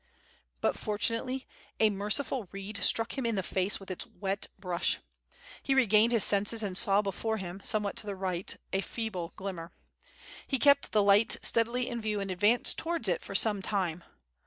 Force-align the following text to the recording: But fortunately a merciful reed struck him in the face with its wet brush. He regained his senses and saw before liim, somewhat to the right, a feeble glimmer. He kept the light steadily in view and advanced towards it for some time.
But 0.61 0.75
fortunately 0.75 1.45
a 1.79 1.91
merciful 1.91 2.49
reed 2.51 2.83
struck 2.83 3.19
him 3.19 3.23
in 3.23 3.35
the 3.35 3.43
face 3.43 3.79
with 3.79 3.91
its 3.91 4.07
wet 4.07 4.47
brush. 4.57 4.97
He 5.61 5.75
regained 5.75 6.11
his 6.11 6.23
senses 6.23 6.63
and 6.63 6.75
saw 6.75 7.03
before 7.03 7.37
liim, 7.37 7.63
somewhat 7.63 7.97
to 7.97 8.07
the 8.07 8.15
right, 8.15 8.57
a 8.73 8.81
feeble 8.81 9.31
glimmer. 9.35 9.73
He 10.47 10.57
kept 10.57 10.91
the 10.91 11.03
light 11.03 11.37
steadily 11.43 11.87
in 11.87 12.01
view 12.01 12.19
and 12.19 12.31
advanced 12.31 12.79
towards 12.79 13.07
it 13.09 13.21
for 13.21 13.35
some 13.35 13.61
time. 13.61 14.03